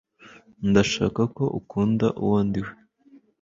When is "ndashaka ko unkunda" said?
0.69-2.07